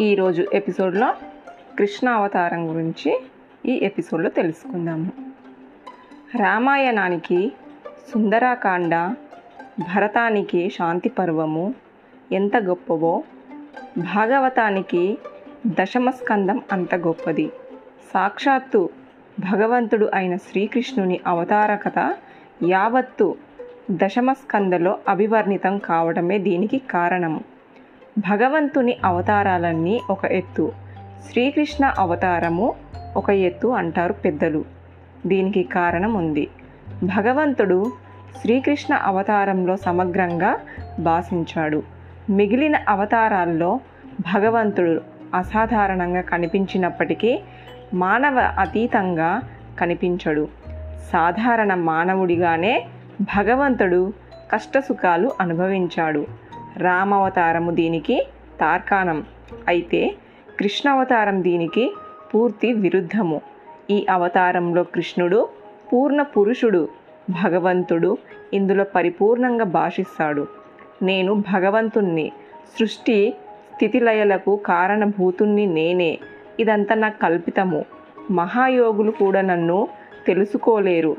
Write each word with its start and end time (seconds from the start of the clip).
ఈరోజు 0.00 0.46
ఎపిసోడ్లో 0.52 1.14
కృష్ణ 1.78 2.08
అవతారం 2.08 2.70
గురించి 2.70 3.20
ఈ 3.66 3.80
ఎపిసోడ్లో 3.82 4.30
తెలుసుకుందాము. 4.30 5.12
రామాయణానికి 6.36 7.52
సుందరాకాండ 8.12 9.14
భరతానికి 9.80 10.70
శాంతి 10.70 11.08
పర్వము 11.08 11.74
ఎంత 12.32 12.56
గొప్పవో 12.56 13.22
భాగవతానికి 13.98 15.18
దశమస్కందం 15.66 16.62
అంత 16.72 16.94
గొప్పది. 16.94 17.52
సాక్షాత్తు 18.14 18.88
భగవంతుడు 19.52 20.10
అయిన 20.14 20.36
శ్రీకృష్ణుని 20.36 21.20
అవతార 21.26 21.76
కథ 21.76 22.14
యావత్తు 22.62 23.36
దశమస్కందలో 23.90 24.98
అభివర్ణితం 25.08 25.78
కావడమే 25.78 26.38
దీనికి 26.38 26.78
కారణము. 26.78 27.55
భగవంతుని 28.18 28.98
అవతారాలన్నీ 29.04 30.00
ఒక 30.10 30.24
ఎత్తు. 30.24 30.72
శ్రీకృష్ణ 31.30 31.92
అవతారము 31.98 32.74
ఒక 33.16 33.30
ఎత్తు 33.30 33.68
అంటారు 33.68 34.12
పెద్దలు. 34.12 34.64
దీనికి 35.26 35.62
కారణం 35.62 36.14
ఉంది 36.14 36.48
భగవంతుడు 37.04 37.92
శ్రీకృష్ణ 38.40 38.94
అవతారంలో 38.94 39.76
సమగ్రంగా 39.76 40.56
భాషించాడు. 41.00 41.82
మిగిలిన 42.30 42.76
అవతారాల్లో 42.88 43.80
భగవంతుడు 44.34 45.00
అసాధారణంగా 45.34 46.20
కనిపించినప్పటికీ 46.20 47.40
మానవ 47.94 48.38
అతీతంగా 48.38 49.40
కనిపించడు. 49.80 50.48
సాధారణ 51.12 51.74
మానవుడిగానే 51.74 52.86
భగవంతుడు 53.20 54.12
కష్టసుఖాలు 54.52 55.30
అనుభవించాడు. 55.40 56.45
రామావతారము 56.76 57.70
దీనికి 57.70 58.26
తార్కాణం. 58.60 59.24
అయితే 59.68 60.14
కృష్ణావతారం 60.60 61.42
దీనికి 61.42 61.94
పూర్తి 62.34 62.72
విరుద్ధము. 62.72 63.40
ఈ 63.90 64.06
అవతారంలో 64.10 64.82
కృష్ణుడు 64.82 65.48
పూర్ణ 65.92 66.22
పురుషుడు 66.22 66.88
భగవంతుడు 67.44 68.18
ఇందులో 68.54 68.84
పరిపూర్ణంగా 68.84 69.64
భాషిస్తాడు. 69.64 70.46
నేను 71.02 71.34
భగవంతుణ్ణి 71.34 72.32
సృష్టి 72.78 73.34
స్థితిలయలకు 73.74 74.56
కారణభూతుణ్ణి 74.56 75.66
నేనే. 75.66 76.18
ఇదంతా 76.60 76.94
నా 76.94 77.08
కల్పితము. 77.08 77.84
మహాయోగులు 78.30 79.10
కూడా 79.10 79.40
నన్ను 79.40 79.88
తెలుసుకోలేరు. 80.26 81.16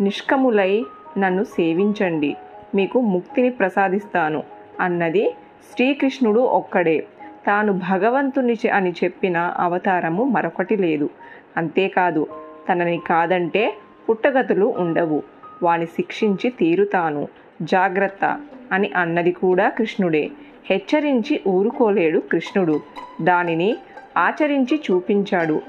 నిష్కములై 0.00 0.84
నన్ను 1.18 1.44
సేవించండి. 1.44 2.36
మీకు 2.74 3.00
ముక్తిని 3.00 3.50
ప్రసాదిస్తాను. 3.50 4.57
అన్నది 4.80 5.34
శ్రీకృష్ణుడు 5.72 6.40
ఒక్కడే. 6.40 7.06
తాను 7.46 7.72
భగవంతుని 7.72 8.68
అని 8.68 8.94
చెప్పిన 9.04 9.36
అవతారము 9.36 10.24
మరొకటి 10.24 10.76
లేదు. 10.76 11.10
అంతేకాదు 11.56 12.26
తనని 12.68 13.00
కాదంటే 13.06 13.74
పుట్టగతులు 14.08 14.74
ఉండవు. 14.78 15.22
వాని 15.62 15.86
శిక్షించి 15.86 16.50
తీరుతాను. 16.50 17.28
జాగ్రత్త 17.62 18.40
అని 18.72 18.90
అన్నది 18.96 19.32
కూడా 19.32 19.68
కృష్ణుడే. 19.68 20.30
హెచ్చరించి 20.70 21.40
ఊరుకోలేడు 21.48 22.18
కృష్ణుడు. 22.18 22.80
దానిని 23.22 23.76
ఆచరించి 24.16 24.80
చూపించాడు. 24.90 25.60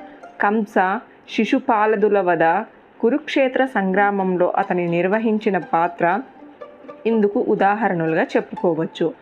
కంస 0.42 1.00
శిశుపాలదుల 1.30 2.22
వద 2.22 2.64
కురుక్షేత్ర 3.00 3.66
సంగ్రామంలో 3.66 4.54
అతని 4.58 4.88
నిర్వహించిన 4.88 5.58
పాత్ర 5.58 6.20
ఇందుకు 7.06 7.46
ఉదాహరణలుగా 7.48 8.24
చెప్పుకోవచ్చు. 8.24 9.14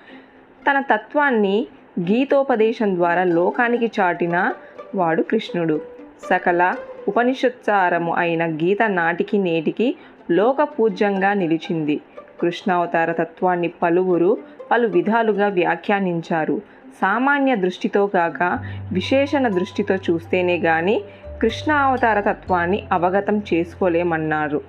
తన 0.69 0.79
తత్వాన్ని 0.79 1.67
గీతోపదేశం 1.99 2.95
ద్వారా 2.95 3.23
లోకానికి 3.23 3.91
చాటిన 3.99 4.53
వాడు 4.95 5.21
కృష్ణుడు. 5.21 5.81
సకల 6.29 6.75
ఉపనిషత్సారము 7.07 8.15
అయిన 8.15 8.45
గీత 8.45 8.77
నాటికి 8.87 9.37
నేటికి 9.37 9.95
లోక 10.31 10.63
పూజ్యంగా 10.63 11.33
నిలిచింది. 11.33 12.01
కృష్ణావతార 12.41 13.11
తత్వాన్ని 13.11 13.67
పలువురు 13.67 14.37
పలు 14.71 14.87
విధాలుగా 14.87 15.47
వ్యాఖ్యానించారు. 15.47 16.61
సామాన్య 17.01 17.55
దృష్టితో 17.55 18.07
కాక 18.07 18.59
విశేషణ 18.93 19.47
దృష్టితో 19.47 19.95
చూస్తేనే 19.95 20.59
కానీ 20.59 21.03
కృష్ణ 21.41 21.71
అవతార 21.71 22.19
తత్వాన్ని 22.19 22.83
అవగతం 22.91 23.41
చేసుకోలేమన్నారు. 23.53 24.61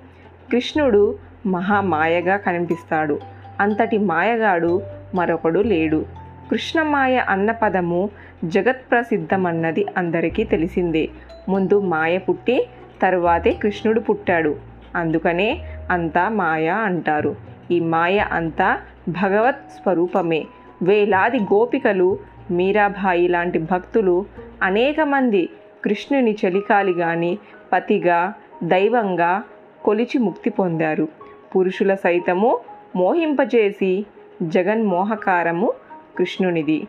కృష్ణుడు 0.51 1.28
మహామాయగా 1.45 2.37
కనిపిస్తాడు. 2.37 3.19
అంతటి 3.59 3.97
మాయగాడు 3.97 4.81
మరొకడు 5.15 5.59
లేడు. 5.59 6.05
కృష్ణమాయ 6.51 7.17
అన్న 7.17 7.51
పదము 7.51 8.09
జగత్ప్రసిద్ధమన్నది 8.45 9.85
అందరికీ 9.97 10.43
తెలిసిందే. 10.43 11.09
ముందు 11.49 11.81
మాయ 11.81 12.17
పుట్టి 12.17 12.67
తరువాతే 13.01 13.51
కృష్ణుడు 13.51 13.99
పుట్టాడు. 13.99 14.55
అందుకనే 14.95 15.65
అంతా 15.91 16.29
మాయ 16.29 16.67
అంటారు. 16.67 17.35
ఈ 17.71 17.79
మాయ 17.79 18.17
అంతా 18.31 18.77
భగవత్ 19.09 19.69
స్వరూపమే. 19.69 20.45
వేలాది 20.81 21.39
గోపికలు 21.39 22.19
మీరాబాయి 22.51 23.27
లాంటి 23.27 23.59
భక్తులు 23.59 24.25
అనేక 24.63 24.99
మంది 24.99 25.49
కృష్ణుని 25.83 26.35
చలికాలి 26.45 26.93
కానీ 26.93 27.39
పతిగా 27.73 28.33
దైవంగా 28.63 29.43
కొలిచి 29.83 30.17
ముక్తి 30.17 30.49
పొందారు. 30.49 31.07
పురుషుల 31.55 31.93
సైతము 31.93 32.59
మోహింపజేసి 32.95 34.05
జగన్మోహకారము 34.41 35.73
కృష్ణునిది. 36.17 36.87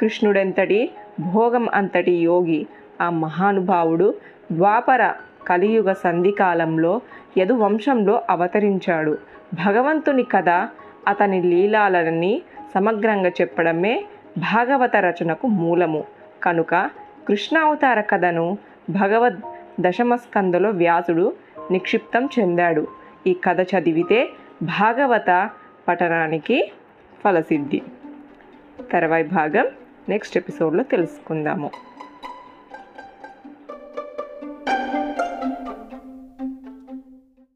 కృష్ణుడెంతటి 0.00 0.90
భోగం 1.20 1.68
అంతటి 1.74 2.12
యోగి 2.12 2.66
ఆ 3.00 3.10
మహానుభావుడు 3.10 4.14
ద్వాపర 4.52 5.12
కలియుగ 5.46 5.92
సంధికాలంలో 5.92 7.00
యదువంశంలో 7.38 8.22
అవతరించాడు. 8.30 9.18
భగవంతుని 9.66 10.22
కథ 10.22 10.48
అతని 11.08 11.42
లీలాలని 11.42 12.42
సమగ్రంగా 12.74 13.28
చెప్పడమే 13.28 14.04
భాగవత 14.38 14.96
రచనకు 14.96 15.46
మూలము. 15.46 16.04
కనుక 16.42 16.90
కృష్ణావతార 17.28 18.00
కథను 18.00 18.58
భగవద్ 18.90 19.40
దశమస్కందలో 19.80 20.70
వ్యాసుడు 20.70 21.32
నిక్షిప్తం 21.70 22.28
చెందాడు. 22.38 23.01
ఈ 23.26 23.34
కథ 23.34 23.60
చదివితే 23.60 24.30
భాగవత 24.62 25.50
పఠనానికి 25.88 26.72
ఫలసిద్ధి. 27.24 27.82
తర్వాయి 28.92 29.24
భాగం. 29.24 29.66
నెక్స్ట్ 30.08 30.36
ఎపిసోడ్లో 30.36 30.82
తెలుసుకుందాము. 30.82 31.70